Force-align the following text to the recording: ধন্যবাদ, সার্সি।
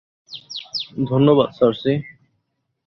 ধন্যবাদ, 1.05 1.49
সার্সি। 1.51 1.93